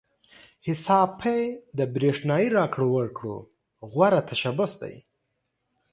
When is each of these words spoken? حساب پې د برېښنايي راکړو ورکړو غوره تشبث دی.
حساب 0.67 1.09
پې 1.21 1.37
د 1.77 1.79
برېښنايي 1.93 2.49
راکړو 2.57 2.87
ورکړو 2.97 3.35
غوره 3.91 4.21
تشبث 4.29 4.73
دی. 4.81 4.95